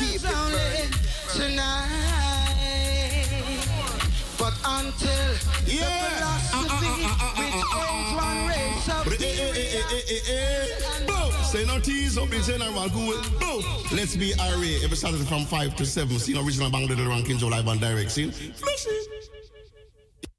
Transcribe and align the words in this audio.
keep 0.00 0.16
it 0.16 0.22
burning 0.22 0.90
tonight. 1.36 1.88
But 4.38 4.54
until 4.64 5.26
Yeah. 5.66 5.84
the 5.84 6.16
philosophy 6.16 7.04
uh, 7.04 7.08
uh, 7.08 7.26
uh, 7.26 7.40
which 7.40 7.60
owns 7.76 8.10
one 8.16 8.40
race 8.48 8.88
of 8.88 9.06
eh, 9.12 9.16
eh, 9.20 10.20
eh, 10.28 11.06
Bro, 11.06 11.30
say 11.52 11.66
no 11.66 11.78
tease 11.78 12.16
up 12.16 12.32
in 12.32 12.42
general. 12.42 12.88
Go 12.88 13.20
Bro, 13.38 13.60
let's 13.92 14.16
be 14.16 14.32
irate 14.40 14.82
every 14.82 14.96
Saturday 14.96 15.24
from 15.24 15.44
5 15.44 15.76
to 15.76 15.84
7. 15.84 16.18
See 16.18 16.38
original 16.38 16.70
Bang 16.70 16.86
Little 16.88 17.06
Rankings 17.06 17.42
live 17.48 17.68
on 17.68 17.78
direct. 17.78 18.10
See? 18.10 18.30
Flush. 18.30 18.86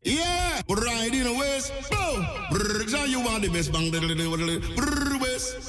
Yeah, 0.03 0.61
the 0.65 1.35
west. 1.37 1.71
Bro, 1.91 2.25
brr, 2.49 3.05
you 3.05 3.19
want 3.19 3.43
the 3.43 3.49
best 3.49 3.71
bang 3.71 3.91
little 3.91 4.09
little 4.09 4.37
little 4.37 4.75
brr, 4.75 5.20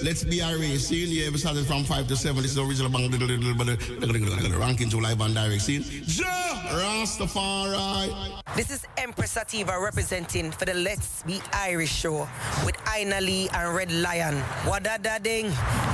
Let's 0.02 0.24
be 0.24 0.42
irate. 0.42 0.80
See? 0.80 1.04
Yeah, 1.04 1.26
every 1.26 1.38
Saturday 1.38 1.64
from 1.64 1.84
5 1.84 2.08
to 2.08 2.16
7. 2.16 2.42
This 2.42 2.52
is 2.52 2.58
original 2.58 2.90
Bang 2.90 3.10
Little 3.10 3.28
Little 3.28 4.58
Rankings 4.60 5.00
live 5.00 5.20
on 5.20 5.34
direct. 5.34 5.62
See? 5.62 5.78
Ja, 6.06 6.26
Rastafari. 6.72 8.42
This 8.56 8.70
is 8.70 8.84
Empress 8.98 9.30
Sativa 9.32 9.78
representing 9.80 10.50
for 10.50 10.66
the 10.66 10.74
Let's 10.74 11.22
Be 11.22 11.40
Irish 11.54 11.90
show 11.92 12.28
with 12.66 12.76
Aina 12.94 13.20
Lee 13.20 13.48
and 13.54 13.74
Red 13.74 13.90
Lion. 13.92 14.42
Wada 14.66 14.98
da 15.00 15.18
ding, 15.18 15.48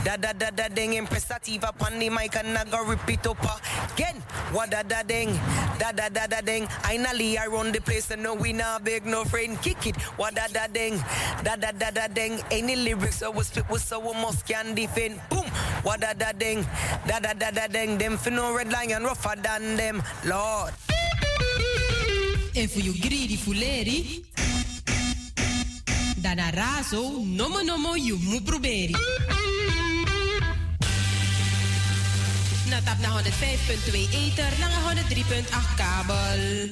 da 0.04 0.16
da 0.16 0.32
da 0.32 0.50
da 0.50 0.66
ding. 0.68 0.96
Empress 0.96 1.26
Sativa 1.26 1.72
pan 1.78 1.98
the 2.00 2.10
mic 2.10 2.34
and 2.34 2.58
I 2.58 2.82
repeat 2.82 3.26
up 3.26 3.38
again. 3.94 4.22
Wada 4.52 4.82
da 4.82 5.02
ding, 5.02 5.38
da 5.78 5.92
da 5.92 6.08
da 6.08 6.26
da 6.26 6.40
ding. 6.40 6.66
Aina 6.84 7.14
Lee 7.14 7.38
I 7.38 7.46
run 7.46 7.70
the 7.70 7.80
place 7.80 8.10
and 8.10 8.22
no 8.22 8.34
we 8.34 8.52
not 8.52 8.84
beg 8.84 9.06
no 9.06 9.24
friend 9.24 9.60
kick 9.62 9.86
it. 9.86 9.96
Wada 10.18 10.48
da 10.52 10.66
ding, 10.66 10.98
da 11.44 11.54
da 11.54 11.70
da 11.70 11.90
da 11.90 12.08
ding. 12.08 12.40
Any 12.50 12.74
lyrics 12.74 13.22
I 13.22 13.28
was 13.28 13.50
fit 13.50 13.67
with 13.70 13.82
so 13.82 13.98
we 14.00 14.12
must 14.20 14.46
can 14.46 14.74
defend. 14.74 15.20
Boom, 15.28 15.44
wada 15.84 16.14
da 16.14 16.32
ding, 16.32 16.64
da 17.06 17.20
da 17.20 17.32
da 17.34 17.50
da 17.50 17.66
ding. 17.66 17.98
Them 17.98 18.16
for 18.16 18.30
no 18.30 18.54
Red 18.56 18.72
Lion 18.72 19.04
rougher 19.04 19.36
than 19.36 19.76
them, 19.76 20.02
Lord. 20.24 20.74
Voor 22.52 22.82
je 22.82 22.92
greedy 22.92 23.38
fuleri. 23.38 24.24
Dan 26.16 26.38
razo, 26.50 27.22
nomo 27.24 27.62
nomo, 27.62 27.94
je 27.96 28.16
moet 28.20 28.44
proberen. 28.44 29.00
Na 32.68 32.80
tap 32.84 32.98
naar 32.98 33.22
105.2 33.22 33.92
ether, 34.10 34.52
naar 34.58 34.94
103.8 34.94 35.74
kabel. 35.76 36.68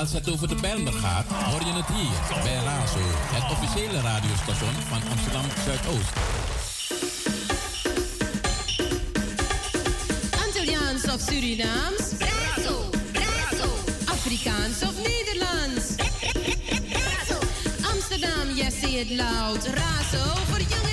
Als 0.00 0.12
het 0.12 0.30
over 0.30 0.48
de 0.48 0.54
Bijlmer 0.54 0.92
gaat, 0.92 1.26
hoor 1.26 1.60
je 1.60 1.72
het 1.72 1.86
hier 1.86 2.42
bij 2.42 2.54
Razo, 2.54 2.98
het 3.04 3.50
officiële 3.50 4.00
radiostation 4.00 4.72
van 4.88 5.00
Amsterdam 5.10 5.44
Zuidoost. 5.64 6.12
Antilliaans 10.46 11.04
of 11.04 11.20
Surinaams? 11.20 12.04
Razo, 12.18 12.90
razo. 13.12 13.68
Afrikaans 14.04 14.82
of 14.82 14.94
Nederlands? 15.08 15.84
Amsterdam, 17.92 18.54
yes, 18.54 18.80
say 18.80 18.90
it 18.90 19.10
loud. 19.10 19.64
Razo 19.64 20.24
voor 20.48 20.60
jong 20.60 20.89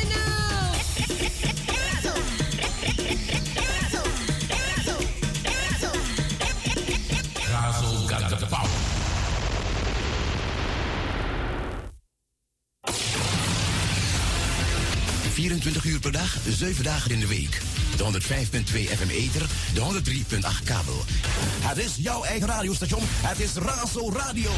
24 15.38 15.84
uur 15.86 16.00
per 16.00 16.12
dag, 16.12 16.38
7 16.50 16.84
dagen 16.84 17.12
in 17.12 17.20
de 17.20 17.28
week. 17.28 17.62
De 17.98 18.04
105.2 18.04 18.64
FM 18.74 19.10
Ether, 19.10 19.46
de 19.74 19.82
103.8 19.82 20.64
kabel. 20.64 21.04
Het 21.62 21.78
is 21.78 21.96
jouw 21.98 22.24
eigen 22.24 22.48
radiostation. 22.48 23.02
Het 23.06 23.40
is 23.40 23.54
Razo 23.54 24.12
Radio. 24.12 24.52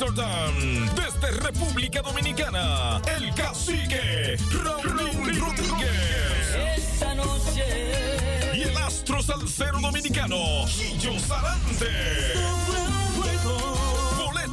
Amsterdam, 0.00 0.54
desde 0.94 1.40
República 1.40 2.00
Dominicana, 2.02 3.02
el 3.16 3.34
cacique 3.34 4.36
Raúl 4.62 5.40
Rodríguez. 5.40 6.76
Esta 6.76 7.16
noche. 7.16 8.52
Y 8.54 8.62
el 8.62 8.76
astro 8.76 9.20
salsero 9.20 9.80
dominicano, 9.80 10.36
Guillo 10.66 11.18
Sarante 11.18 11.88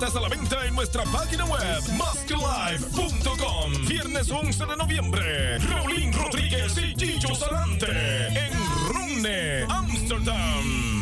a 0.02 0.20
la 0.20 0.30
venta 0.30 0.66
en 0.66 0.76
nuestra 0.76 1.04
página 1.06 1.46
web 1.46 1.82
masklive.com. 1.98 3.72
Viernes 3.88 4.30
11 4.30 4.66
de 4.66 4.78
noviembre, 4.78 5.60
Raulín 5.60 6.12
Rodríguez 6.12 6.76
y 6.78 6.94
Chicho 6.96 7.34
Salante 7.34 7.88
en 8.28 8.54
Rune, 8.90 9.66
Amsterdam. 9.70 10.95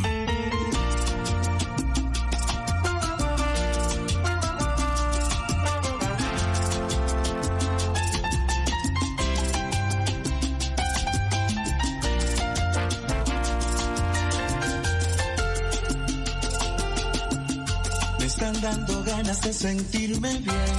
dando 18.74 19.04
ganas 19.04 19.42
de 19.42 19.54
sentirme 19.54 20.30
bien. 20.40 20.74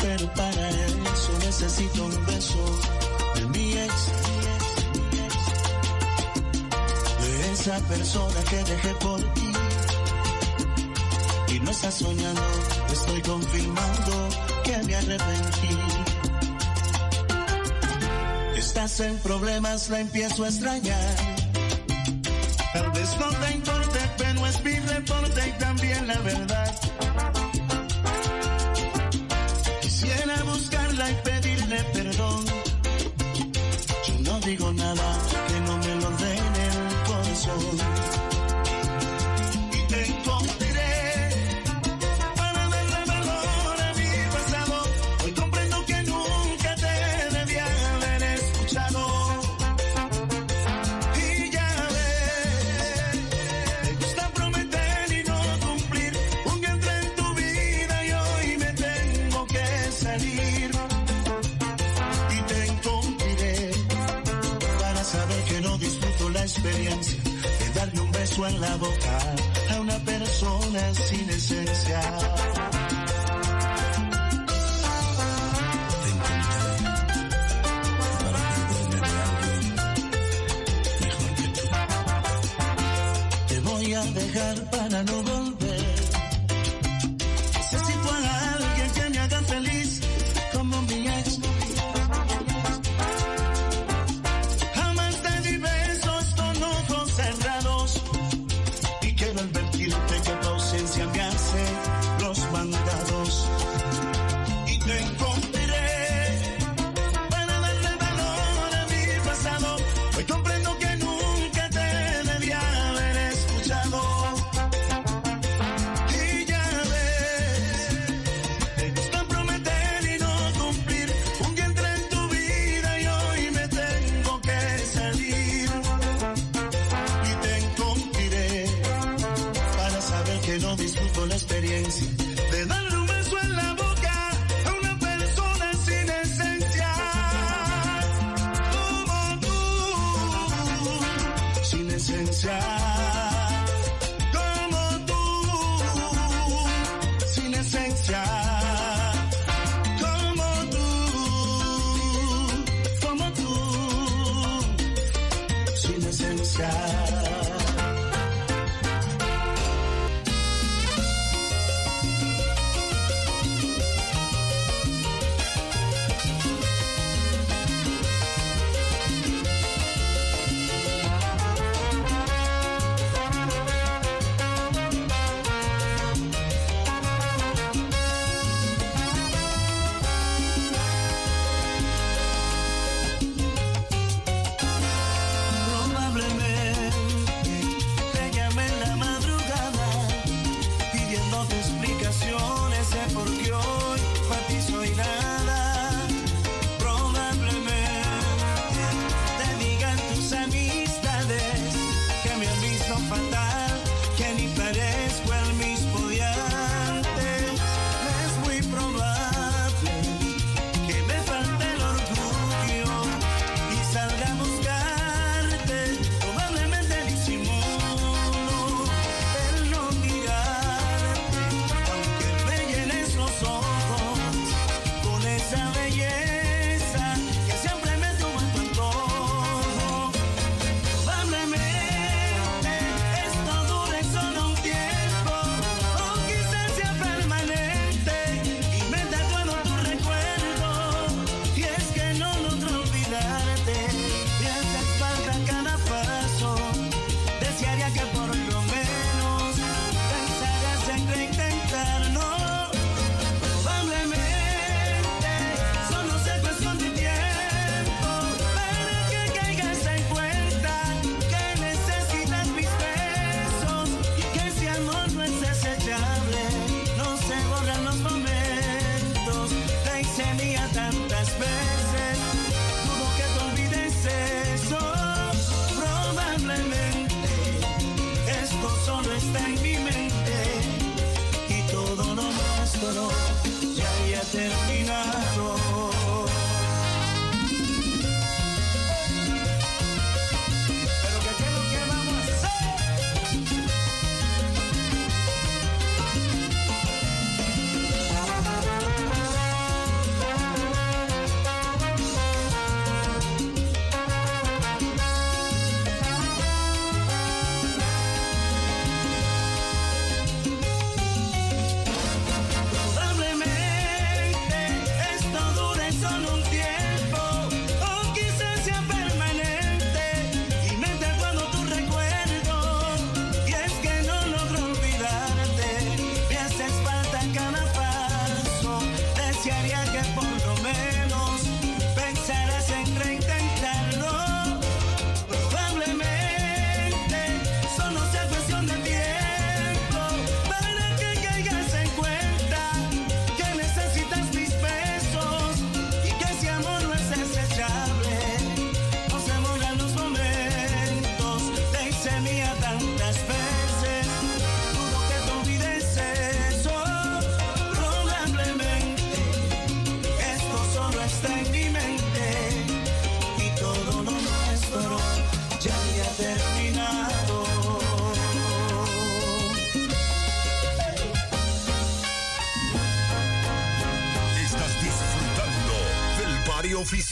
Pero 0.00 0.32
para 0.34 0.70
eso 0.70 1.32
necesito 1.44 2.04
un 2.04 2.26
beso 2.26 2.64
de 3.34 3.46
mi 3.46 3.72
ex. 3.72 3.94
De 7.20 7.52
esa 7.52 7.78
persona 7.88 8.40
que 8.50 8.56
dejé 8.56 8.94
por 8.94 9.20
ti. 9.34 9.52
Y 11.54 11.60
no 11.60 11.70
estás 11.70 11.94
soñando, 11.94 12.42
estoy 12.92 13.22
confirmando 13.22 14.28
que 14.64 14.76
me 14.84 14.94
arrepentí. 14.96 15.78
Estás 18.56 19.00
en 19.00 19.18
problemas, 19.18 19.88
la 19.90 20.00
empiezo 20.00 20.44
a 20.44 20.48
extrañar. 20.48 21.14
Tal 22.72 22.90
vez 22.92 23.16
no 23.18 23.28
tengo 23.46 23.77
importa 25.08 25.46
y 25.46 25.52
también 25.52 26.06
la 26.06 26.18
verdad. 26.18 26.67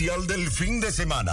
Del 0.06 0.52
fin 0.52 0.78
de 0.80 0.92
semana. 0.92 1.32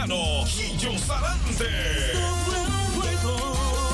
Salsero 0.00 0.06
dominicano, 0.06 0.46
Gillo 0.46 0.98
Sarante. 0.98 1.66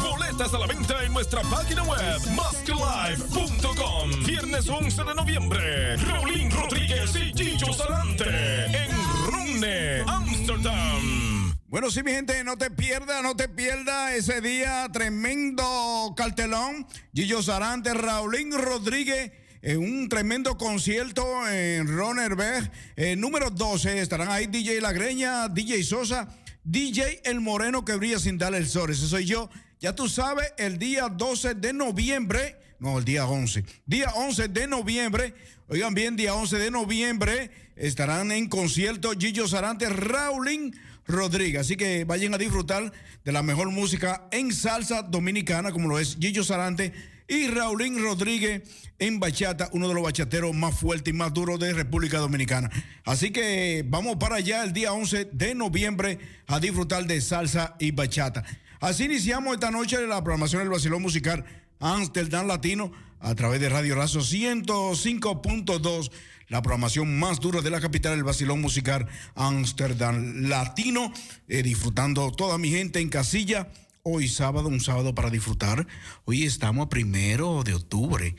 Boletas 0.02 0.54
a 0.54 0.58
la 0.58 0.66
venta 0.66 1.04
en 1.04 1.12
nuestra 1.12 1.42
página 1.42 1.82
web, 1.82 2.20
masklive.com. 2.34 4.10
Viernes 4.24 4.68
11 4.68 5.04
de 5.04 5.14
noviembre, 5.14 5.96
Raulín 5.96 6.50
Rodríguez 6.50 7.14
y 7.16 7.32
Gillo 7.32 7.72
Sarante 7.72 8.24
en 8.66 8.90
Runne, 9.26 10.02
Amsterdam. 10.06 11.54
Bueno, 11.68 11.90
sí, 11.90 12.02
mi 12.02 12.12
gente, 12.12 12.42
no 12.44 12.56
te 12.56 12.70
pierdas, 12.70 13.22
no 13.22 13.36
te 13.36 13.48
pierdas 13.48 14.12
ese 14.12 14.40
día 14.40 14.88
tremendo 14.92 16.14
cartelón. 16.16 16.86
Gillo 17.12 17.42
Sarante, 17.42 17.92
Raulín 17.92 18.52
Rodríguez. 18.52 19.32
En 19.66 19.78
un 19.78 20.08
tremendo 20.08 20.56
concierto 20.56 21.26
en 21.48 21.88
Ronerberg. 21.88 22.70
Eh, 22.94 23.16
número 23.16 23.50
12 23.50 24.00
estarán 24.00 24.28
ahí 24.28 24.46
DJ 24.46 24.80
La 24.80 24.92
Greña, 24.92 25.48
DJ 25.48 25.82
Sosa, 25.82 26.28
DJ 26.62 27.22
El 27.24 27.40
Moreno 27.40 27.84
que 27.84 27.96
brilla 27.96 28.20
sin 28.20 28.38
darle 28.38 28.58
el 28.58 28.68
sol. 28.68 28.92
Ese 28.92 29.08
soy 29.08 29.24
yo. 29.24 29.50
Ya 29.80 29.92
tú 29.92 30.08
sabes, 30.08 30.52
el 30.56 30.78
día 30.78 31.08
12 31.08 31.56
de 31.56 31.72
noviembre, 31.72 32.56
no, 32.78 32.96
el 32.96 33.04
día 33.04 33.26
11. 33.26 33.64
Día 33.86 34.12
11 34.14 34.46
de 34.46 34.68
noviembre, 34.68 35.34
oigan 35.66 35.94
bien, 35.94 36.14
día 36.14 36.36
11 36.36 36.58
de 36.58 36.70
noviembre 36.70 37.50
estarán 37.74 38.30
en 38.30 38.48
concierto 38.48 39.14
Gillo 39.18 39.48
Sarante, 39.48 39.88
Raulín 39.88 40.76
Rodríguez. 41.08 41.62
Así 41.62 41.76
que 41.76 42.04
vayan 42.04 42.32
a 42.34 42.38
disfrutar 42.38 42.92
de 43.24 43.32
la 43.32 43.42
mejor 43.42 43.72
música 43.72 44.28
en 44.30 44.52
salsa 44.52 45.02
dominicana, 45.02 45.72
como 45.72 45.88
lo 45.88 45.98
es 45.98 46.16
Gillo 46.20 46.44
Sarante 46.44 46.92
y 47.28 47.48
Raulín 47.48 48.02
Rodríguez 48.02 48.62
en 48.98 49.20
bachata, 49.20 49.68
uno 49.72 49.88
de 49.88 49.94
los 49.94 50.02
bachateros 50.02 50.54
más 50.54 50.78
fuertes 50.78 51.12
y 51.12 51.16
más 51.16 51.34
duros 51.34 51.58
de 51.60 51.72
República 51.72 52.18
Dominicana. 52.18 52.70
Así 53.04 53.30
que 53.30 53.84
vamos 53.86 54.16
para 54.16 54.36
allá 54.36 54.64
el 54.64 54.72
día 54.72 54.92
11 54.92 55.30
de 55.32 55.54
noviembre 55.54 56.18
a 56.46 56.60
disfrutar 56.60 57.06
de 57.06 57.20
salsa 57.20 57.76
y 57.78 57.90
bachata. 57.90 58.44
Así 58.80 59.04
iniciamos 59.04 59.54
esta 59.54 59.70
noche 59.70 60.06
la 60.06 60.22
programación 60.22 60.62
del 60.62 60.70
Basilón 60.70 61.02
Musical 61.02 61.44
Amsterdam 61.80 62.46
Latino 62.46 62.92
a 63.20 63.34
través 63.34 63.60
de 63.60 63.68
Radio 63.68 63.94
Razo 63.94 64.20
105.2, 64.20 66.10
la 66.48 66.62
programación 66.62 67.18
más 67.18 67.40
dura 67.40 67.60
de 67.60 67.70
la 67.70 67.80
capital 67.80 68.14
del 68.14 68.24
Basilón 68.24 68.60
Musical 68.60 69.08
Amsterdam 69.34 70.48
Latino, 70.48 71.12
eh, 71.48 71.62
disfrutando 71.62 72.30
toda 72.30 72.58
mi 72.58 72.70
gente 72.70 73.00
en 73.00 73.08
casilla. 73.08 73.68
Hoy 74.08 74.28
sábado, 74.28 74.68
un 74.68 74.78
sábado 74.78 75.16
para 75.16 75.30
disfrutar. 75.30 75.84
Hoy 76.26 76.44
estamos 76.44 76.86
a 76.86 76.88
primero 76.88 77.64
de 77.64 77.74
octubre. 77.74 78.36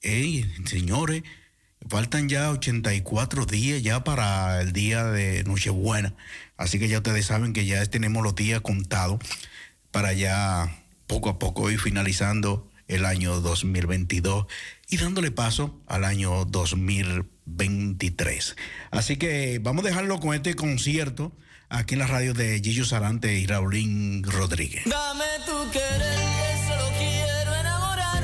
Ey, 0.00 0.50
señores, 0.64 1.22
faltan 1.86 2.30
ya 2.30 2.50
84 2.50 3.44
días 3.44 3.82
ya 3.82 4.04
para 4.04 4.62
el 4.62 4.72
día 4.72 5.04
de 5.04 5.44
Nochebuena. 5.44 6.14
Así 6.56 6.78
que 6.78 6.88
ya 6.88 6.96
ustedes 6.96 7.26
saben 7.26 7.52
que 7.52 7.66
ya 7.66 7.84
tenemos 7.84 8.22
los 8.22 8.34
días 8.34 8.62
contados 8.62 9.20
para 9.90 10.14
ya 10.14 10.82
poco 11.06 11.28
a 11.28 11.38
poco 11.38 11.70
ir 11.70 11.78
finalizando 11.78 12.70
el 12.88 13.04
año 13.04 13.38
2022 13.42 14.46
y 14.88 14.96
dándole 14.96 15.30
paso 15.30 15.78
al 15.88 16.04
año 16.04 16.46
2023. 16.46 18.56
Así 18.90 19.18
que 19.18 19.60
vamos 19.62 19.84
a 19.84 19.88
dejarlo 19.88 20.20
con 20.20 20.34
este 20.34 20.54
concierto 20.54 21.36
aquí 21.72 21.94
en 21.94 22.00
la 22.00 22.06
radio 22.06 22.34
de 22.34 22.60
Gillo 22.62 22.84
Sarante 22.84 23.34
y 23.34 23.46
Raulín 23.46 24.22
Rodríguez. 24.22 24.84
Dame 24.84 25.24
tu 25.46 25.70
querer, 25.70 26.00
que 26.00 26.68
solo 26.68 26.88
quiero 26.98 27.54
enamorar. 27.56 28.22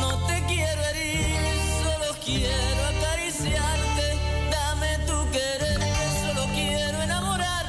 No 0.00 0.26
te 0.26 0.42
quiero 0.46 0.82
herir, 0.84 1.36
solo 1.82 2.16
quiero 2.24 2.86
acariciarte. 2.96 4.18
Dame 4.50 4.98
tu 5.06 5.30
querer, 5.30 5.78
que 5.78 6.26
solo 6.26 6.46
quiero 6.54 7.02
enamorar. 7.02 7.66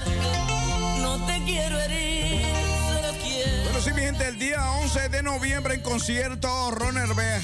No 1.01 1.25
te 1.25 1.43
quiero 1.43 1.79
herir, 1.79 2.45
solo 2.87 3.17
quiero. 3.23 3.63
Bueno, 3.63 3.81
sí, 3.81 3.91
mi 3.93 4.01
gente, 4.01 4.27
el 4.27 4.37
día 4.37 4.71
11 4.83 5.09
de 5.09 5.23
noviembre 5.23 5.73
en 5.73 5.81
concierto 5.81 6.71
Ronerberg. 6.71 7.43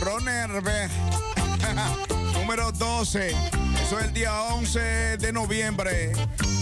Ronerberg. 0.00 0.90
Número 2.42 2.72
12. 2.72 3.30
Eso 3.30 3.98
es 4.00 4.04
el 4.04 4.12
día 4.12 4.42
11 4.42 5.16
de 5.16 5.32
noviembre. 5.32 6.10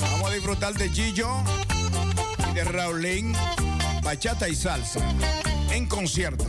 Vamos 0.03 0.31
a 0.31 0.35
disfrutar 0.35 0.75
de 0.75 0.91
Gillo 0.91 1.27
y 2.51 2.55
de 2.55 2.65
Raulín, 2.65 3.33
bachata 4.03 4.47
y 4.47 4.55
salsa 4.55 5.01
en 5.71 5.87
concierto. 5.87 6.45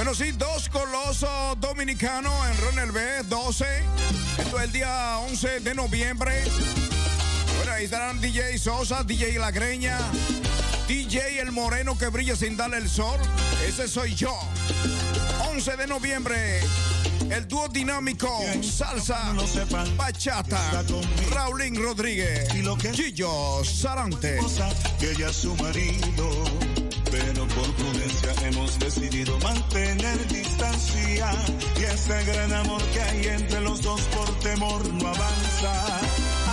Bueno, 0.00 0.14
sí, 0.14 0.32
dos 0.32 0.70
colosos 0.70 1.60
dominicanos 1.60 2.32
en 2.50 2.58
Ronald 2.62 2.90
B, 2.90 3.02
12. 3.28 3.66
Esto 4.38 4.58
es 4.58 4.64
el 4.64 4.72
día 4.72 5.18
11 5.18 5.60
de 5.60 5.74
noviembre. 5.74 6.42
Bueno, 7.58 7.72
ahí 7.72 7.84
estarán 7.84 8.18
DJ 8.18 8.56
Sosa, 8.56 9.04
DJ 9.04 9.38
La 9.38 9.50
Greña, 9.50 9.98
DJ 10.88 11.40
El 11.40 11.52
Moreno 11.52 11.98
que 11.98 12.06
brilla 12.06 12.34
sin 12.34 12.56
darle 12.56 12.78
el 12.78 12.88
sol. 12.88 13.20
Ese 13.68 13.88
soy 13.88 14.14
yo. 14.14 14.34
11 15.50 15.76
de 15.76 15.86
noviembre. 15.86 16.60
El 17.28 17.46
dúo 17.46 17.68
dinámico, 17.68 18.40
salsa, 18.62 19.34
bachata, 19.98 20.82
Raulín 21.30 21.76
Rodríguez, 21.76 22.48
Gillo 22.94 23.62
Sarante. 23.62 24.38
que 24.98 25.10
ella 25.10 25.30
su 25.30 25.54
marido, 25.56 26.30
pero 27.10 27.46
por 27.48 27.99
hemos 28.50 28.78
decidido 28.78 29.38
mantener 29.38 30.28
distancia 30.28 31.30
y 31.78 31.82
este 31.84 32.24
gran 32.24 32.52
amor 32.52 32.82
que 32.92 33.00
hay 33.00 33.26
entre 33.26 33.60
los 33.60 33.80
dos 33.82 34.00
por 34.02 34.28
temor 34.40 34.92
no 34.94 35.08
avanza. 35.08 36.00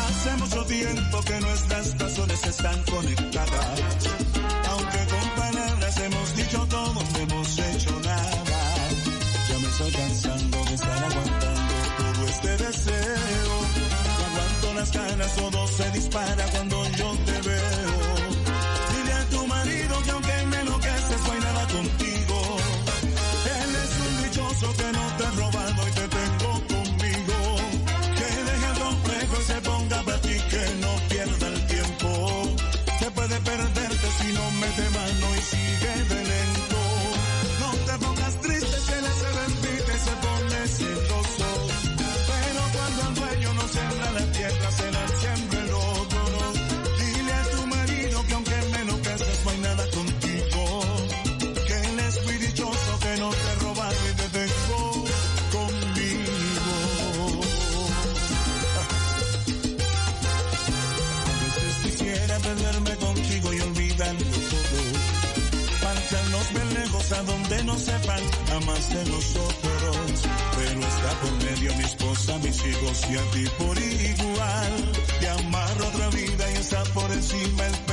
Hace 0.05 0.31
mucho 0.37 0.63
tiempo 0.65 1.21
que 1.21 1.39
nuestras 1.39 1.97
razones 1.97 2.45
están 2.45 2.83
conectadas, 2.83 3.79
aunque 4.69 4.97
con 5.11 5.29
palabras 5.43 5.97
hemos 5.99 6.35
dicho 6.35 6.67
todo, 6.69 6.93
no 6.93 7.19
hemos 7.19 7.59
hecho 7.59 7.99
nada. 8.03 8.87
Ya 9.49 9.59
me 9.59 9.67
estoy 9.67 9.91
cansando 9.91 10.65
de 10.65 10.73
estar 10.75 11.03
aguantando 11.03 11.73
todo 11.97 12.27
este 12.27 12.57
deseo. 12.57 13.57
Aguanto 14.27 14.73
las 14.75 14.91
ganas, 14.91 15.35
todo 15.35 15.67
se 15.67 15.91
dispara 15.91 16.45
cuando 16.51 16.76
de 68.89 69.05
nosotros. 69.05 70.23
Pero 70.55 70.79
está 70.79 71.11
por 71.21 71.31
medio 71.43 71.75
mi 71.75 71.83
esposa, 71.83 72.37
mis 72.39 72.65
hijos 72.65 73.05
y 73.09 73.17
a 73.17 73.31
ti 73.31 73.45
por 73.57 73.77
igual. 73.77 74.91
Te 75.19 75.29
amarro 75.29 75.87
otra 75.87 76.09
vida 76.09 76.51
y 76.51 76.55
está 76.55 76.83
por 76.93 77.11
encima 77.11 77.65
el 77.67 77.86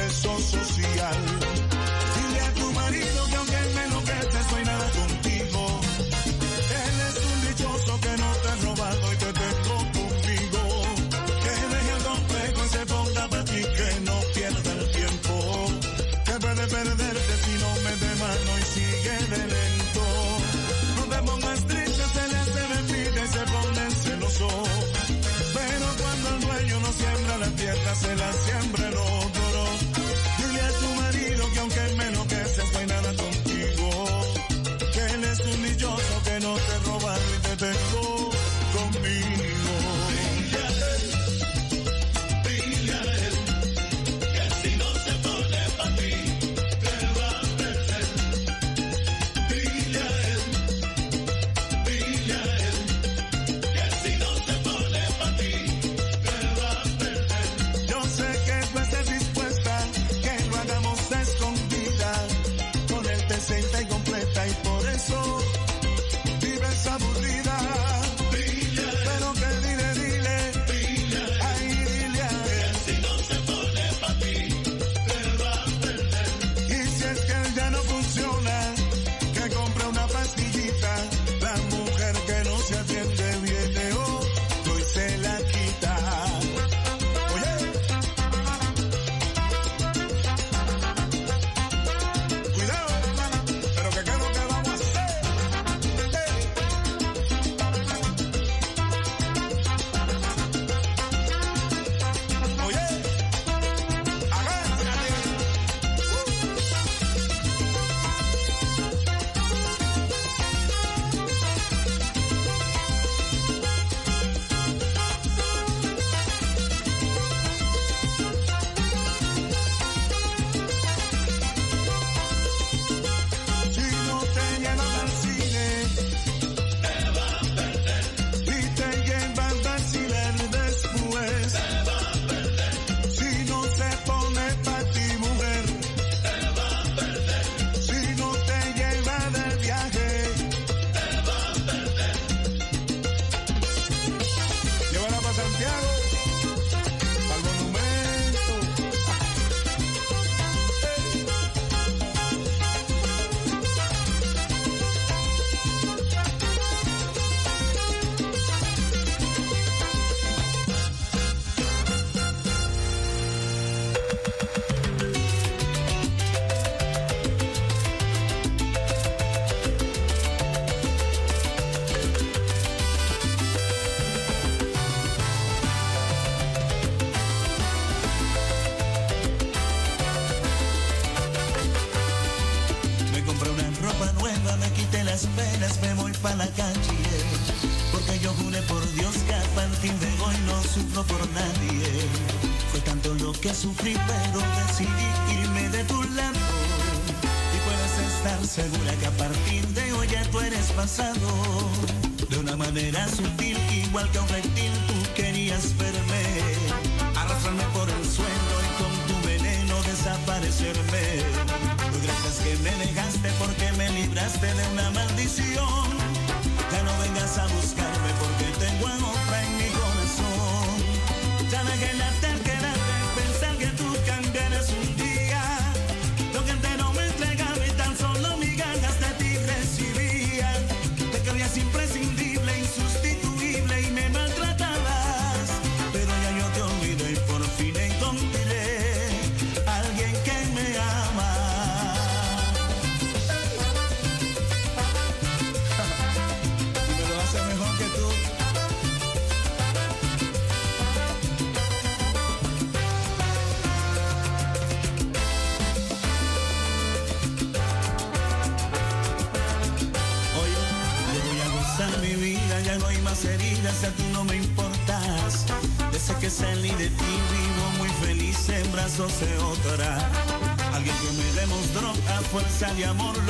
amor 272.85 273.24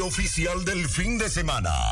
oficial 0.00 0.64
del 0.64 0.88
fin 0.88 1.18
de 1.18 1.28
semana. 1.28 1.89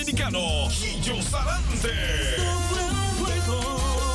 Dominicano, 0.00 0.68
Guillo 0.80 1.22
Sarante. 1.22 1.90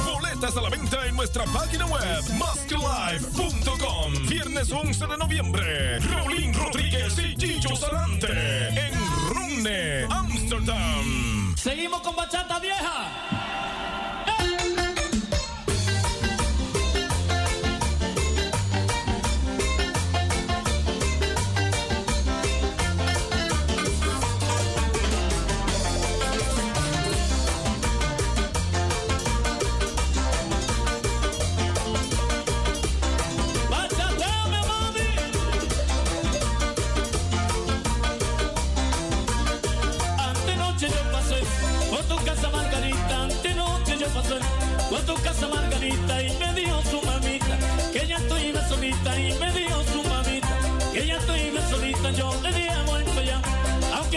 Boletas 0.03 0.57
a 0.57 0.61
la 0.61 0.69
venta 0.69 1.05
en 1.05 1.15
nuestra 1.15 1.43
página 1.45 1.85
web, 1.85 2.23
masklife.com. 2.39 4.13
Viernes 4.27 4.71
11 4.71 5.05
de 5.05 5.17
noviembre, 5.17 5.99
Raulín 5.99 6.53
Rodríguez 6.55 7.15
y 7.19 7.35
Gillo 7.39 7.75
Sarante 7.75 8.27
en 8.69 8.93
Ronne, 9.29 10.07
Amsterdam. 10.09 11.55
Seguimos 11.55 12.01
con 12.01 12.15
bachata 12.15 12.44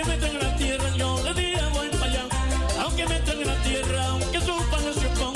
aunque 0.00 0.20
me 0.20 0.32
la 0.38 0.56
tierra, 0.56 0.88
yo 0.96 1.22
le 1.22 1.68
voy 1.72 1.88
para 1.88 2.04
allá, 2.04 2.24
aunque 2.80 3.06
me 3.06 3.44
la 3.44 3.62
tierra, 3.62 4.06
aunque 4.06 4.40
pon, 4.40 5.34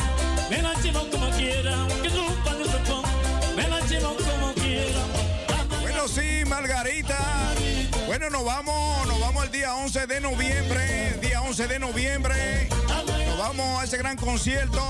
me 0.51 0.63
la 0.63 0.73
como 0.75 1.31
quiera, 1.31 1.75
aunque 1.75 2.11
pon, 2.11 3.03
me 3.57 3.69
la 3.69 3.81
como 3.81 4.55
quiera. 4.55 5.01
Bueno, 5.81 6.09
sí, 6.09 6.45
Margarita. 6.47 7.19
Bueno, 8.07 8.31
nos 8.31 8.45
vamos, 8.45 9.07
nos 9.07 9.21
vamos 9.21 9.45
el 9.45 9.51
día 9.51 9.75
11 9.75 10.07
de 10.07 10.21
noviembre. 10.21 11.19
Día 11.21 11.43
11 11.43 11.67
de 11.67 11.79
noviembre. 11.79 12.69
Nos 13.27 13.39
vamos 13.39 13.81
a 13.81 13.85
ese 13.85 13.97
gran 13.99 14.17
concierto. 14.17 14.87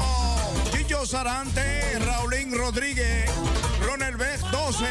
Gillo 0.76 1.06
Sarante, 1.06 1.98
Raulín 2.00 2.56
Rodríguez, 2.56 3.30
Ronald 3.86 4.18
Beck 4.18 4.40
12. 4.50 4.84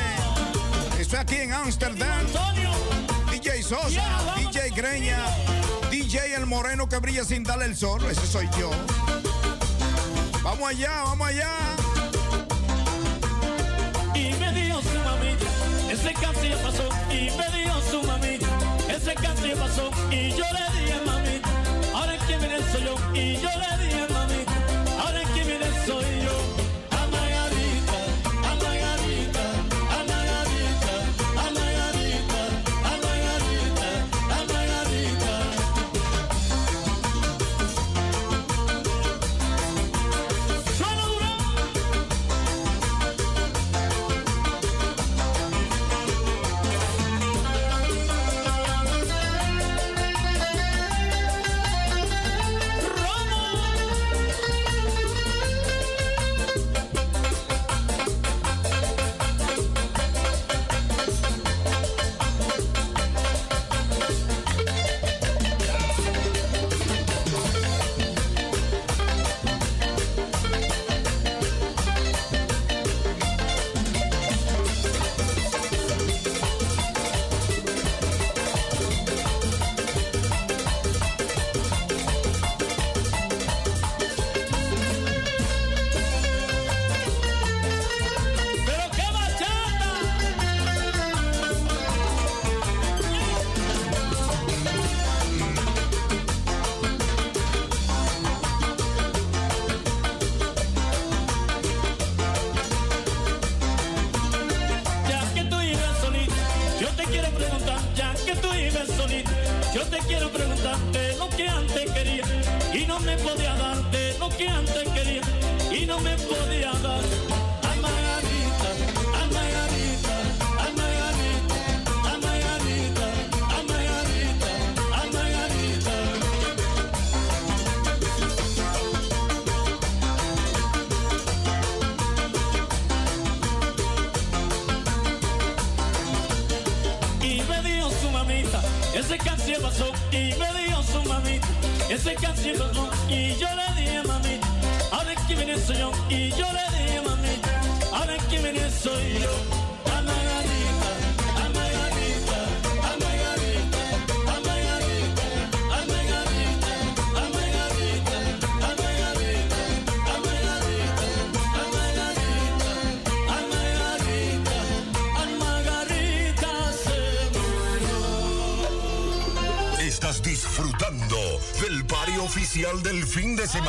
Estoy 0.99 1.19
aquí 1.19 1.35
en 1.37 1.53
Ámsterdam. 1.53 2.25
DJ 3.41 3.63
Sosa, 3.63 4.03
DJ 4.37 4.69
Greña, 4.69 5.17
DJ 5.89 6.35
El 6.35 6.45
Moreno 6.45 6.87
que 6.87 6.99
brilla 6.99 7.25
sin 7.25 7.43
darle 7.43 7.65
el 7.65 7.75
sol. 7.75 7.99
Ese 8.05 8.27
soy 8.27 8.47
yo. 8.55 8.69
Vamos 10.43 10.69
allá, 10.69 11.01
vamos 11.05 11.27
allá. 11.27 11.49
Y 14.13 14.33
me 14.35 14.51
dijo 14.53 14.79
su 14.83 14.99
mamita, 14.99 15.47
ese 15.91 16.13
casi 16.13 16.49
ya 16.49 16.57
pasó. 16.61 16.87
Y 17.09 17.31
me 17.31 17.57
dijo 17.57 17.81
su 17.89 18.03
mamita, 18.03 18.47
ese 18.87 19.15
casi 19.15 19.47
ya 19.49 19.55
pasó. 19.55 19.89
Y 20.11 20.29
yo 20.33 20.45
le 20.53 20.79
dije, 20.79 21.01
mamita, 21.03 21.49
ahora 21.95 22.13
es 22.13 22.23
que 22.25 22.37
viene 22.37 22.59
soy 22.71 22.83
yo. 22.83 22.95
Y 23.15 23.37
yo 23.37 23.49
le 23.57 23.83
dije, 23.83 24.07
mamita, 24.13 24.50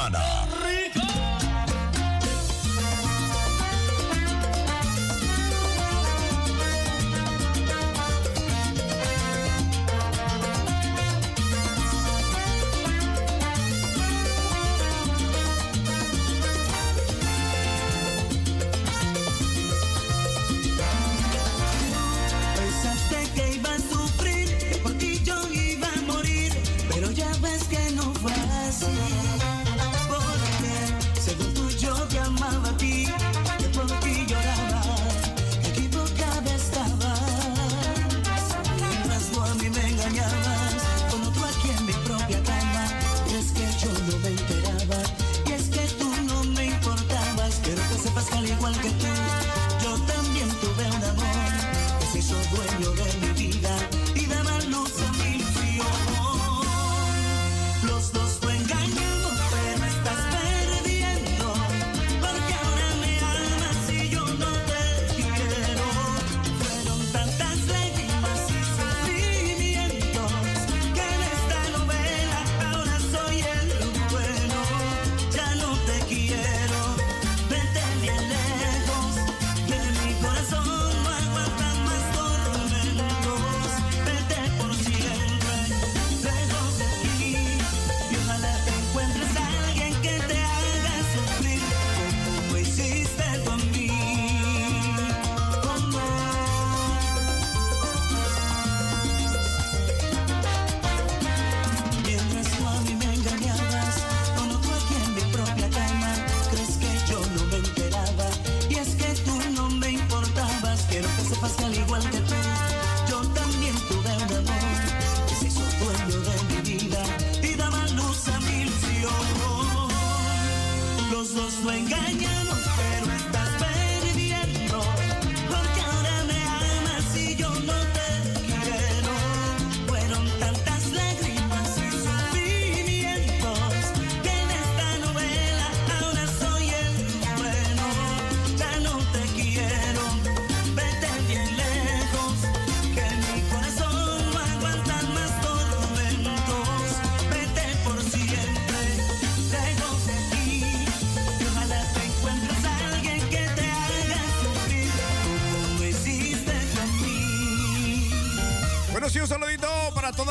semana. 0.02 0.31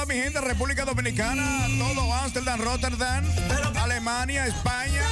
mi 0.05 0.15
gente, 0.15 0.41
República 0.41 0.83
Dominicana, 0.83 1.67
todo 1.77 2.13
Amsterdam, 2.13 2.59
Rotterdam, 2.59 3.23
Alemania, 3.75 4.47
España. 4.47 5.03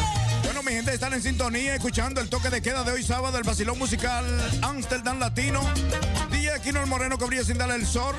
Bueno, 0.44 0.64
mi 0.64 0.72
gente, 0.72 0.94
están 0.94 1.14
en 1.14 1.22
sintonía 1.22 1.76
escuchando 1.76 2.22
el 2.22 2.30
toque 2.30 2.50
de 2.50 2.62
queda 2.62 2.84
de 2.84 2.94
hoy 2.94 3.04
sábado, 3.04 3.38
el 3.38 3.44
vacilón 3.44 3.78
musical 3.78 4.26
Amsterdam 4.62 5.20
Latino. 5.20 5.62
DJ 6.32 6.54
Aquino 6.54 6.82
el 6.82 6.88
Moreno 6.88 7.18
que 7.18 7.26
brilla 7.26 7.44
sin 7.44 7.58
darle 7.58 7.76
el 7.76 7.86
sol. 7.86 8.16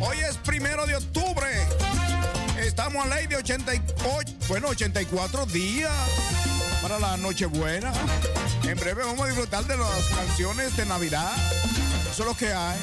Hoy 0.00 0.18
es 0.18 0.36
primero 0.38 0.86
de 0.86 0.96
octubre. 0.96 1.48
Estamos 2.58 3.04
a 3.04 3.08
ley 3.08 3.26
de 3.26 3.36
88, 3.36 4.32
bueno, 4.48 4.68
84 4.68 5.46
días 5.46 5.92
para 6.80 6.98
la 6.98 7.16
Nochebuena. 7.18 7.92
En 8.62 8.78
breve 8.78 9.04
vamos 9.04 9.20
a 9.20 9.26
disfrutar 9.26 9.64
de 9.66 9.76
las 9.76 10.04
canciones 10.14 10.74
de 10.76 10.86
Navidad. 10.86 11.32
Eso 12.10 12.22
es 12.22 12.28
lo 12.28 12.36
que 12.36 12.52
hay. 12.52 12.78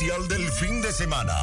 del 0.00 0.50
fin 0.50 0.80
de 0.80 0.94
semana. 0.94 1.34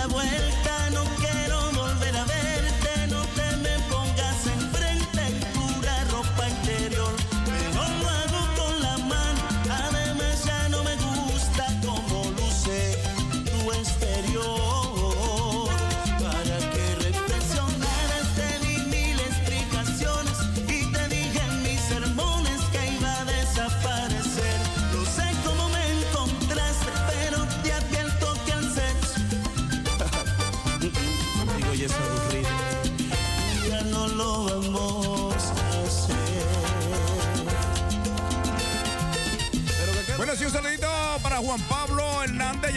La 0.00 0.06
vuelta, 0.06 0.59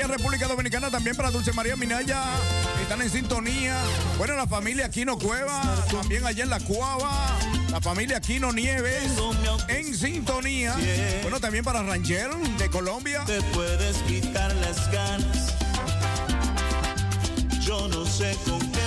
República 0.08 0.48
Dominicana, 0.48 0.90
también 0.92 1.16
para 1.16 1.32
Dulce 1.32 1.54
María 1.54 1.76
Minaya, 1.76 2.24
están 2.82 3.02
en 3.02 3.10
sintonía. 3.10 3.78
Bueno, 4.18 4.36
la 4.36 4.48
familia 4.48 4.86
Aquino 4.86 5.18
Cueva, 5.18 5.62
también 5.92 6.26
allá 6.26 6.44
en 6.44 6.50
la 6.50 6.60
Cuava, 6.60 7.38
la 7.72 7.82
familia 7.82 8.18
Aquino 8.18 8.52
Nieves, 8.52 9.12
en 9.68 9.96
sintonía. 9.96 10.76
Bueno, 11.22 11.40
también 11.40 11.64
para 11.64 11.84
Rangel 11.84 12.32
de 12.58 12.70
Colombia. 12.70 13.24
Te 13.26 13.42
puedes 13.54 13.98
quitar 14.04 14.54
las 14.56 14.92
ganas. 14.92 15.54
Yo 17.62 17.88
no 17.88 18.06
sé 18.06 18.38
con 18.46 18.60
qué 18.60 18.83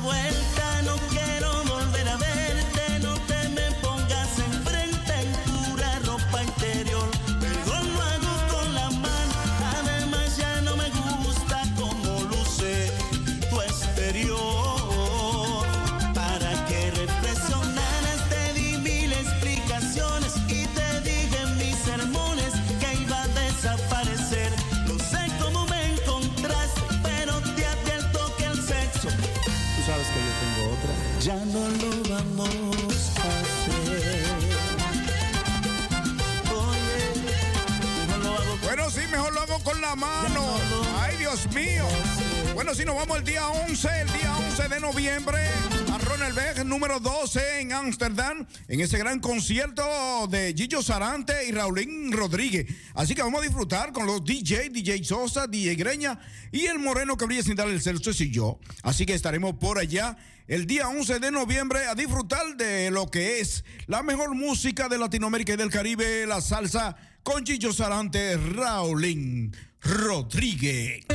vuelta, 0.00 0.45
mano. 39.96 40.56
Ay, 40.98 41.16
Dios 41.16 41.48
mío. 41.54 41.84
Bueno, 42.54 42.74
sí, 42.74 42.84
nos 42.84 42.96
vamos 42.96 43.18
el 43.18 43.24
día 43.24 43.48
11, 43.48 43.88
el 44.00 44.12
día 44.12 44.36
11 44.36 44.68
de 44.68 44.80
noviembre 44.80 45.38
a 45.92 45.98
Ronelberg, 45.98 46.64
número 46.64 47.00
12 47.00 47.60
en 47.60 47.72
Ámsterdam, 47.72 48.46
en 48.68 48.80
ese 48.80 48.98
gran 48.98 49.20
concierto 49.20 50.26
de 50.28 50.54
Gillo 50.56 50.82
Sarante 50.82 51.46
y 51.46 51.52
Raulín 51.52 52.12
Rodríguez. 52.12 52.66
Así 52.94 53.14
que 53.14 53.22
vamos 53.22 53.40
a 53.40 53.44
disfrutar 53.44 53.92
con 53.92 54.06
los 54.06 54.24
DJ, 54.24 54.70
DJ 54.70 55.04
Sosa, 55.04 55.46
DJ 55.46 55.74
Greña 55.74 56.18
y 56.52 56.66
el 56.66 56.78
moreno 56.78 57.16
que 57.16 57.26
brilla 57.26 57.42
sin 57.42 57.56
dar 57.56 57.68
el 57.68 57.80
Celso 57.80 58.10
y 58.10 58.30
yo. 58.30 58.58
Así 58.82 59.04
que 59.04 59.14
estaremos 59.14 59.54
por 59.54 59.78
allá 59.78 60.16
el 60.46 60.66
día 60.66 60.88
11 60.88 61.20
de 61.20 61.30
noviembre 61.30 61.86
a 61.86 61.94
disfrutar 61.94 62.56
de 62.56 62.90
lo 62.90 63.10
que 63.10 63.40
es 63.40 63.64
la 63.86 64.02
mejor 64.02 64.34
música 64.34 64.88
de 64.88 64.98
Latinoamérica 64.98 65.54
y 65.54 65.56
del 65.56 65.70
Caribe, 65.70 66.26
la 66.26 66.40
salsa 66.40 66.96
con 67.22 67.44
Gillo 67.44 67.72
Sarante, 67.72 68.36
Raulín 68.36 69.52
Rodríguez. 69.86 71.06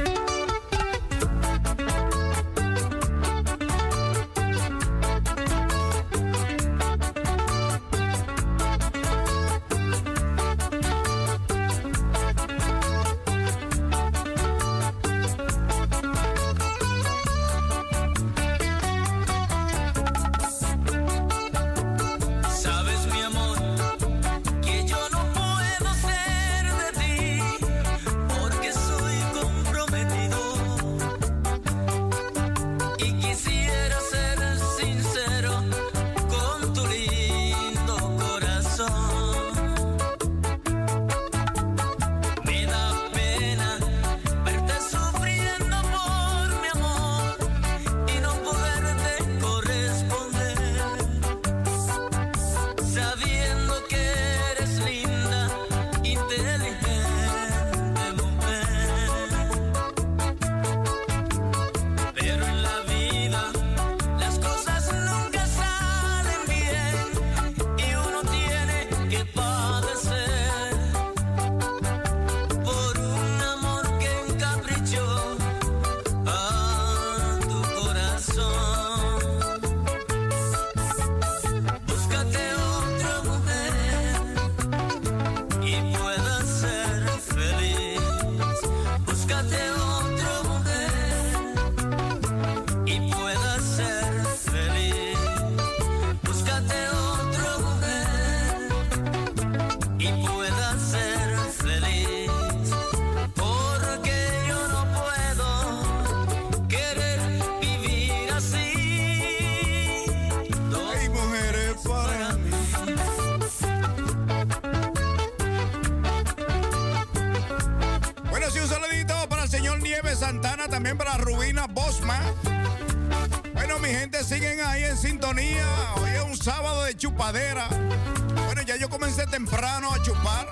Bueno, 127.31 128.61
ya 128.63 128.75
yo 128.75 128.89
comencé 128.89 129.25
temprano 129.25 129.93
a 129.93 130.01
chupar. 130.01 130.49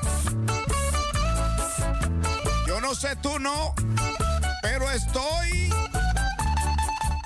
Yo 2.65 2.79
no 2.79 2.95
sé 2.95 3.17
tú 3.17 3.37
no, 3.37 3.73
pero 4.61 4.89
estoy 4.89 5.73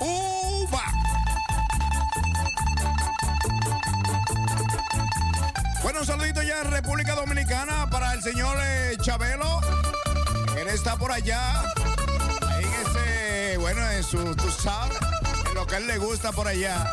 uva. 0.00 0.82
Bueno, 5.84 6.00
un 6.00 6.06
saludito 6.06 6.42
ya 6.42 6.60
en 6.62 6.72
República 6.72 7.14
Dominicana 7.14 7.88
para 7.88 8.12
el 8.14 8.22
señor 8.22 8.56
eh, 8.60 8.96
Chabelo. 9.00 9.60
Él 10.58 10.66
está 10.66 10.96
por 10.96 11.12
allá. 11.12 11.60
Ahí 12.48 12.64
en 12.64 12.86
ese, 12.88 13.56
bueno, 13.58 13.88
en 13.88 14.02
su, 14.02 14.34
tú 14.34 14.48
en 15.48 15.54
lo 15.54 15.64
que 15.64 15.76
él 15.76 15.86
le 15.86 15.98
gusta 15.98 16.32
por 16.32 16.48
allá. 16.48 16.92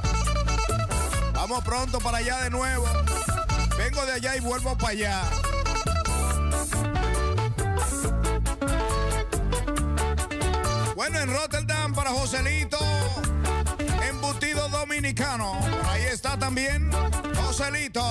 Vamos 1.51 1.65
pronto 1.65 1.99
para 1.99 2.19
allá 2.19 2.43
de 2.43 2.49
nuevo. 2.49 2.87
Vengo 3.77 4.05
de 4.05 4.13
allá 4.13 4.37
y 4.37 4.39
vuelvo 4.39 4.77
para 4.77 4.91
allá. 4.91 5.21
Bueno, 10.95 11.19
en 11.19 11.33
Rotterdam 11.33 11.93
para 11.93 12.11
Joselito, 12.11 12.79
embutido 14.07 14.69
dominicano. 14.69 15.59
Ahí 15.89 16.03
está 16.03 16.39
también 16.39 16.89
Joselito. 17.35 18.01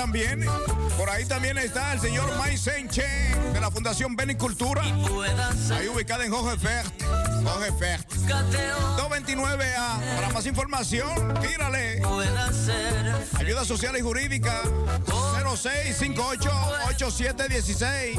También. 0.00 0.46
Por 0.96 1.10
ahí 1.10 1.26
también 1.26 1.58
está 1.58 1.92
el 1.92 2.00
señor 2.00 2.34
May 2.38 2.56
Senche 2.56 3.04
de 3.52 3.60
la 3.60 3.70
Fundación 3.70 4.16
Benicultura. 4.16 4.80
Ahí 4.82 5.88
ubicada 5.88 6.24
en 6.24 6.32
Hogefert. 6.32 6.90
Hogefert. 7.44 8.10
229A. 8.10 10.00
Para 10.16 10.30
más 10.32 10.46
información, 10.46 11.34
tírale. 11.42 12.00
Ayuda 13.38 13.66
social 13.66 13.94
y 13.98 14.00
jurídica. 14.00 14.62
0658 15.04 16.50
8716 16.88 18.18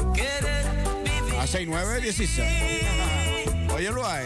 a 1.36 1.46
6916. 1.48 2.84
Óyelo 3.74 4.06
ahí. 4.06 4.24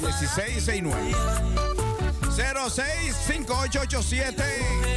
1669. 0.00 1.14
065887 2.34 4.93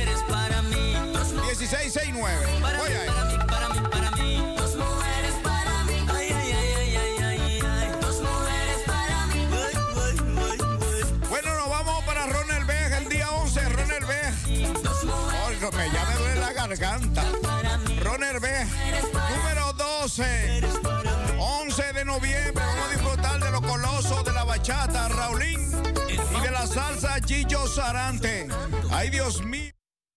1669. 1.58 2.46
Ahí. 2.46 3.08
Para 3.48 3.70
mí, 3.70 3.80
para 3.90 4.12
mí, 4.12 4.56
dos 4.58 4.76
mujeres 4.76 5.34
para 5.44 5.84
mí. 5.84 5.94
Ay, 6.14 6.30
ay, 6.32 6.52
ay, 6.52 6.76
ay, 6.76 6.96
ay, 6.96 7.20
ay, 7.22 7.62
ay. 7.64 7.92
Dos 8.02 8.22
mujeres 8.22 8.80
para 8.86 9.26
mí. 9.28 9.48
Bueno, 11.30 11.54
nos 11.56 11.70
vamos 11.70 12.04
para 12.06 12.26
Ronald 12.28 12.68
Beg 12.68 12.94
el 12.94 13.10
día 13.10 13.32
11. 13.32 13.70
Ronald 13.70 14.08
Beg. 14.08 14.34
Óigame, 15.48 15.90
ya 15.92 16.06
me 16.06 16.16
duele 16.16 16.40
la 16.40 16.54
garganta. 16.54 17.24
Ronald 18.04 18.42
Beg, 18.42 18.68
número 19.36 19.74
12. 19.74 20.62
11 21.40 21.94
de 21.94 22.06
noviembre. 22.06 22.64
Vamos 22.66 22.86
a 22.86 22.90
disfrutar 22.94 23.40
de 23.40 23.52
los 23.52 23.62
colosos 23.62 24.24
de 24.24 24.34
la 24.34 24.44
bachata, 24.44 25.08
Raulín. 25.10 25.72
Y 26.08 26.42
de 26.42 26.52
la 26.52 26.68
salsa 26.68 27.16
Gillo 27.26 27.68
Sarante. 27.68 28.48
Ay, 28.92 29.10
Dios 29.10 29.42
mío. 29.44 29.77